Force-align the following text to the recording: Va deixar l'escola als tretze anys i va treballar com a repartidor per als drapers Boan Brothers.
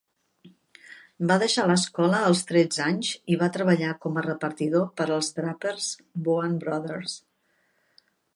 Va 1.31 1.35
deixar 1.43 1.65
l'escola 1.71 2.21
als 2.29 2.41
tretze 2.51 2.81
anys 2.85 3.11
i 3.35 3.37
va 3.43 3.51
treballar 3.59 3.93
com 4.07 4.17
a 4.17 4.25
repartidor 4.29 4.89
per 5.03 5.07
als 5.19 5.31
drapers 5.37 5.93
Boan 6.31 6.59
Brothers. 6.67 7.17